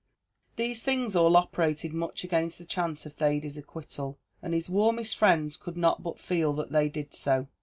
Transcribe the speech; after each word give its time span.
These 0.55 0.81
things 0.81 1.15
all 1.15 1.37
operated 1.37 1.93
much 1.93 2.23
against 2.23 2.57
the 2.57 2.65
chance 2.65 3.05
of 3.05 3.13
Thady's 3.13 3.55
acquittal, 3.55 4.17
and 4.41 4.55
his 4.55 4.67
warmest 4.67 5.15
friends 5.15 5.57
could 5.57 5.77
not 5.77 6.01
but 6.01 6.17
feel 6.19 6.53
that 6.53 6.71
they 6.71 6.89
did 6.89 7.13
so. 7.13 7.47